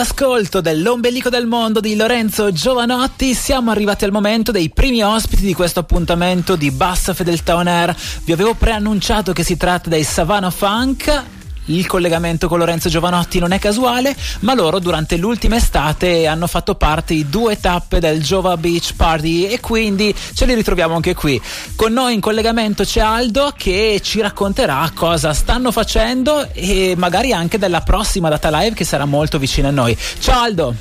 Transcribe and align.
all'ascolto 0.00 0.62
dell'ombelico 0.62 1.28
del 1.28 1.46
mondo 1.46 1.78
di 1.78 1.94
Lorenzo 1.94 2.50
Giovanotti. 2.52 3.34
Siamo 3.34 3.70
arrivati 3.70 4.06
al 4.06 4.12
momento 4.12 4.50
dei 4.50 4.70
primi 4.70 5.02
ospiti 5.02 5.42
di 5.42 5.52
questo 5.52 5.80
appuntamento 5.80 6.56
di 6.56 6.70
Bassa 6.70 7.12
Fedeltà 7.12 7.56
On 7.56 7.66
Air. 7.66 7.94
Vi 8.24 8.32
avevo 8.32 8.54
preannunciato 8.54 9.34
che 9.34 9.42
si 9.42 9.58
tratta 9.58 9.90
dei 9.90 10.02
Savannah 10.02 10.48
Funk 10.48 11.39
il 11.66 11.86
collegamento 11.86 12.48
con 12.48 12.58
Lorenzo 12.58 12.88
Giovanotti 12.88 13.38
non 13.38 13.52
è 13.52 13.58
casuale, 13.58 14.16
ma 14.40 14.54
loro 14.54 14.78
durante 14.78 15.16
l'ultima 15.16 15.56
estate 15.56 16.26
hanno 16.26 16.46
fatto 16.46 16.74
parte 16.74 17.14
di 17.14 17.28
due 17.28 17.58
tappe 17.58 18.00
del 18.00 18.22
Giova 18.22 18.56
Beach 18.56 18.94
Party 18.96 19.46
e 19.46 19.60
quindi 19.60 20.14
ce 20.34 20.46
li 20.46 20.54
ritroviamo 20.54 20.94
anche 20.94 21.14
qui. 21.14 21.40
Con 21.76 21.92
noi 21.92 22.14
in 22.14 22.20
collegamento 22.20 22.84
c'è 22.84 23.00
Aldo 23.00 23.52
che 23.56 24.00
ci 24.02 24.20
racconterà 24.20 24.90
cosa 24.94 25.32
stanno 25.32 25.70
facendo 25.70 26.48
e 26.52 26.94
magari 26.96 27.32
anche 27.32 27.58
della 27.58 27.80
prossima 27.82 28.28
data 28.28 28.50
live 28.50 28.74
che 28.74 28.84
sarà 28.84 29.04
molto 29.04 29.38
vicina 29.38 29.68
a 29.68 29.72
noi. 29.72 29.96
Ciao 30.18 30.42
Aldo! 30.42 30.74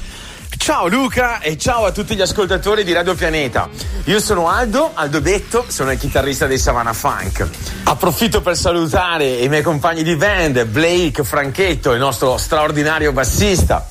Ciao 0.69 0.87
Luca 0.87 1.39
e 1.39 1.57
ciao 1.57 1.85
a 1.85 1.91
tutti 1.91 2.15
gli 2.15 2.21
ascoltatori 2.21 2.83
di 2.83 2.93
Radio 2.93 3.15
Pianeta. 3.15 3.67
Io 4.03 4.19
sono 4.19 4.49
Aldo, 4.49 4.91
Aldo 4.93 5.19
Detto, 5.19 5.65
sono 5.67 5.91
il 5.91 5.97
chitarrista 5.97 6.45
dei 6.45 6.59
Savannah 6.59 6.93
Funk. 6.93 7.47
Approfitto 7.85 8.41
per 8.41 8.55
salutare 8.55 9.25
i 9.25 9.49
miei 9.49 9.63
compagni 9.63 10.03
di 10.03 10.15
band, 10.15 10.65
Blake 10.65 11.23
Franchetto, 11.23 11.93
il 11.93 11.99
nostro 11.99 12.37
straordinario 12.37 13.11
bassista, 13.11 13.89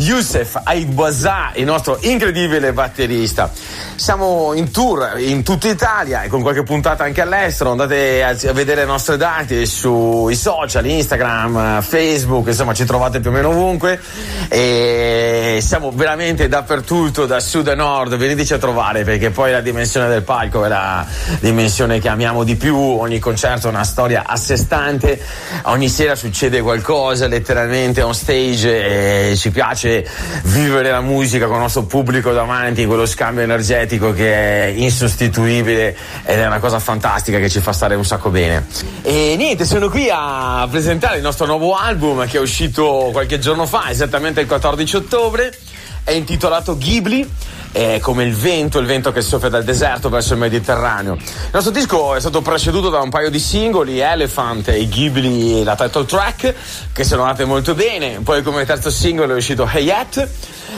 Youssef 0.00 0.60
Aibwazà, 0.62 1.50
il 1.54 1.64
nostro 1.64 1.98
incredibile 2.02 2.72
batterista. 2.72 3.50
Siamo 3.96 4.52
in 4.54 4.70
tour 4.70 5.14
in 5.18 5.42
tutta 5.42 5.66
Italia 5.66 6.22
e 6.22 6.28
con 6.28 6.40
qualche 6.40 6.62
puntata 6.62 7.02
anche 7.02 7.20
all'estero. 7.20 7.72
Andate 7.72 8.22
a, 8.22 8.32
vedere 8.52 8.82
le 8.82 8.86
nostre 8.86 9.16
date 9.16 9.66
sui 9.66 10.36
social, 10.36 10.86
Instagram, 10.86 11.82
Facebook, 11.82 12.46
insomma 12.46 12.74
ci 12.74 12.84
trovate 12.84 13.18
più 13.18 13.30
o 13.30 13.32
meno 13.32 13.48
ovunque. 13.48 14.00
E 14.48 15.58
siamo 15.62 15.90
veramente 15.90 16.46
dappertutto, 16.46 17.26
da 17.26 17.40
sud 17.40 17.66
a 17.66 17.74
nord. 17.74 18.16
Veniteci 18.16 18.54
a 18.54 18.58
trovare 18.58 19.02
perché 19.02 19.30
poi 19.30 19.50
la 19.50 19.60
dimensione 19.60 20.06
del 20.06 20.22
palco 20.22 20.64
è 20.64 20.68
la 20.68 21.04
dimensione 21.40 21.98
che 21.98 22.08
amiamo 22.08 22.44
di 22.44 22.54
più. 22.54 22.76
Ogni 22.76 23.18
concerto 23.18 23.66
è 23.66 23.70
una 23.70 23.84
storia 23.84 24.22
a 24.26 24.36
sé 24.36 24.56
stante. 24.56 25.20
Ogni 25.62 25.88
sera 25.88 26.14
succede 26.14 26.60
qualcosa 26.60 27.26
letteralmente 27.26 28.00
on 28.00 28.14
stage 28.14 29.30
e 29.30 29.36
ci 29.36 29.50
piace 29.50 29.87
piace 29.88 30.06
vivere 30.44 30.90
la 30.90 31.00
musica 31.00 31.46
con 31.46 31.56
il 31.56 31.62
nostro 31.62 31.84
pubblico 31.84 32.32
davanti, 32.32 32.84
quello 32.84 33.06
scambio 33.06 33.42
energetico 33.42 34.12
che 34.12 34.34
è 34.34 34.66
insostituibile 34.66 35.96
ed 36.24 36.38
è 36.38 36.46
una 36.46 36.58
cosa 36.58 36.78
fantastica 36.78 37.38
che 37.38 37.48
ci 37.48 37.60
fa 37.60 37.72
stare 37.72 37.94
un 37.94 38.04
sacco 38.04 38.28
bene. 38.30 38.66
E 39.02 39.34
niente, 39.36 39.64
sono 39.64 39.88
qui 39.88 40.08
a 40.12 40.66
presentare 40.70 41.16
il 41.16 41.22
nostro 41.22 41.46
nuovo 41.46 41.74
album 41.74 42.26
che 42.26 42.38
è 42.38 42.40
uscito 42.40 43.08
qualche 43.12 43.38
giorno 43.38 43.66
fa, 43.66 43.90
esattamente 43.90 44.40
il 44.40 44.46
14 44.46 44.96
ottobre, 44.96 45.56
è 46.04 46.12
intitolato 46.12 46.76
Ghibli 46.76 47.28
è 47.72 47.98
come 48.00 48.24
il 48.24 48.34
vento, 48.34 48.78
il 48.78 48.86
vento 48.86 49.12
che 49.12 49.20
soffia 49.20 49.48
dal 49.48 49.64
deserto 49.64 50.08
verso 50.08 50.32
il 50.32 50.38
Mediterraneo. 50.38 51.14
Il 51.14 51.50
nostro 51.52 51.72
disco 51.72 52.14
è 52.14 52.20
stato 52.20 52.40
preceduto 52.40 52.88
da 52.88 53.00
un 53.00 53.10
paio 53.10 53.30
di 53.30 53.38
singoli, 53.38 53.98
Elephant 54.00 54.68
e 54.68 54.86
Ghibli, 54.86 55.62
la 55.64 55.76
title 55.76 56.04
track, 56.04 56.54
che 56.92 57.04
sono 57.04 57.22
andate 57.22 57.44
molto 57.44 57.74
bene. 57.74 58.20
Poi 58.22 58.42
come 58.42 58.64
terzo 58.64 58.90
singolo 58.90 59.34
è 59.34 59.36
uscito 59.36 59.68
Hayat. 59.70 60.28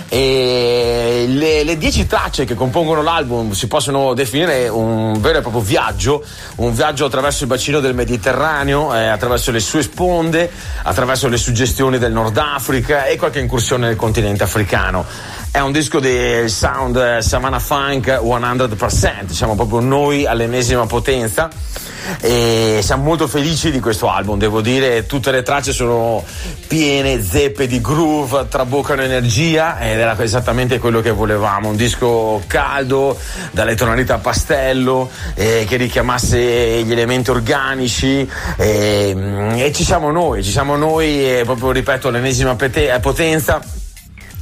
E 0.08 1.24
le, 1.28 1.64
le 1.64 1.76
dieci 1.76 2.06
tracce 2.06 2.44
che 2.44 2.54
compongono 2.54 3.02
l'album 3.02 3.52
si 3.52 3.66
possono 3.66 4.14
definire 4.14 4.68
un 4.68 5.20
vero 5.20 5.38
e 5.38 5.40
proprio 5.40 5.62
viaggio, 5.62 6.24
un 6.56 6.72
viaggio 6.72 7.06
attraverso 7.06 7.42
il 7.42 7.48
bacino 7.48 7.80
del 7.80 7.94
Mediterraneo, 7.94 8.94
eh, 8.94 9.06
attraverso 9.06 9.50
le 9.50 9.60
sue 9.60 9.82
sponde, 9.82 10.50
attraverso 10.82 11.28
le 11.28 11.36
suggestioni 11.36 11.98
del 11.98 12.12
Nord 12.12 12.36
Africa 12.36 13.04
e 13.06 13.16
qualche 13.16 13.40
incursione 13.40 13.88
nel 13.88 13.96
continente 13.96 14.44
africano. 14.44 15.04
È 15.52 15.58
un 15.58 15.72
disco 15.72 15.98
del 15.98 16.48
sound 16.48 16.79
eh, 16.88 17.22
Savannah 17.22 17.58
Funk 17.58 18.06
100%, 18.08 19.30
siamo 19.30 19.54
proprio 19.54 19.80
noi 19.80 20.26
all'ennesima 20.26 20.86
potenza. 20.86 21.48
E 22.20 22.80
siamo 22.82 23.04
molto 23.04 23.28
felici 23.28 23.70
di 23.70 23.78
questo 23.78 24.08
album, 24.08 24.38
devo 24.38 24.60
dire, 24.60 25.06
tutte 25.06 25.30
le 25.30 25.42
tracce 25.42 25.72
sono 25.72 26.24
piene 26.66 27.22
zeppe 27.22 27.66
di 27.66 27.80
groove, 27.80 28.46
traboccano 28.48 29.02
energia 29.02 29.78
ed 29.78 29.98
era 29.98 30.18
esattamente 30.20 30.78
quello 30.78 31.00
che 31.00 31.10
volevamo, 31.10 31.68
un 31.68 31.76
disco 31.76 32.42
caldo, 32.46 33.16
dalle 33.52 33.76
tonalità 33.76 34.18
pastello, 34.18 35.08
eh, 35.34 35.64
che 35.68 35.76
richiamasse 35.76 36.82
gli 36.82 36.90
elementi 36.90 37.30
organici 37.30 38.28
eh, 38.56 39.54
e 39.56 39.72
ci 39.72 39.84
siamo 39.84 40.10
noi, 40.10 40.42
ci 40.42 40.50
siamo 40.50 40.76
noi 40.76 41.38
e 41.38 41.42
proprio 41.44 41.70
ripeto 41.70 42.10
l'ennesima 42.10 42.56
potenza 43.00 43.60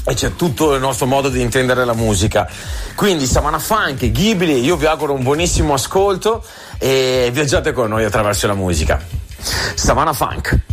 e 0.08 0.14
c'è 0.14 0.34
tutto 0.34 0.74
il 0.74 0.80
nostro 0.80 1.06
modo 1.06 1.28
di 1.28 1.40
intendere 1.40 1.84
la 1.84 1.92
musica. 1.92 2.48
Quindi 2.94 3.26
Savannah 3.26 3.58
Funk, 3.58 4.10
Ghibli, 4.10 4.64
io 4.64 4.76
vi 4.76 4.86
auguro 4.86 5.12
un 5.12 5.22
buonissimo 5.22 5.74
ascolto 5.74 6.42
e 6.78 7.28
viaggiate 7.32 7.72
con 7.72 7.90
noi 7.90 8.04
attraverso 8.04 8.46
la 8.46 8.54
musica. 8.54 9.00
Savannah 9.74 10.14
Funk. 10.14 10.67